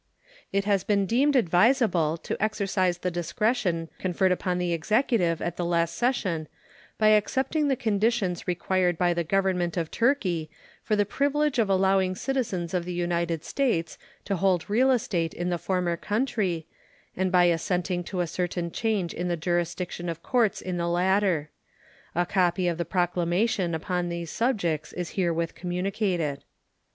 [0.51, 5.63] It has been deemed advisable to exercise the discretion conferred upon the Executive at the
[5.63, 6.47] last session
[6.97, 10.49] by accepting the conditions required by the Government of Turkey
[10.81, 15.49] for the privilege of allowing citizens of the United States to hold real estate in
[15.51, 16.65] the former country,
[17.15, 21.51] and by assenting to a certain change in the jurisdiction of courts in the latter.
[22.15, 26.43] A copy of the proclamation upon these subjects is herewith communicated.